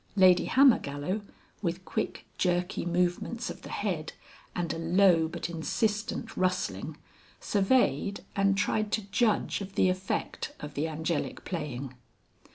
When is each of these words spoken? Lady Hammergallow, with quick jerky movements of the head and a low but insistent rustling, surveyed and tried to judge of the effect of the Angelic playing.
Lady 0.15 0.45
Hammergallow, 0.47 1.21
with 1.61 1.85
quick 1.85 2.25
jerky 2.39 2.87
movements 2.87 3.51
of 3.51 3.61
the 3.61 3.69
head 3.69 4.13
and 4.55 4.73
a 4.73 4.79
low 4.79 5.27
but 5.27 5.47
insistent 5.47 6.35
rustling, 6.35 6.97
surveyed 7.39 8.21
and 8.35 8.57
tried 8.57 8.91
to 8.93 9.03
judge 9.11 9.61
of 9.61 9.75
the 9.75 9.89
effect 9.89 10.53
of 10.59 10.73
the 10.73 10.87
Angelic 10.87 11.45
playing. 11.45 11.93